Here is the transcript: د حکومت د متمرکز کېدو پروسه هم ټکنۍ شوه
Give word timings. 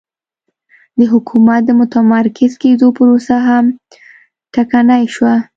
د 0.97 0.99
حکومت 1.11 1.61
د 1.65 1.71
متمرکز 1.79 2.51
کېدو 2.61 2.87
پروسه 2.97 3.35
هم 3.47 3.65
ټکنۍ 4.53 5.03
شوه 5.15 5.33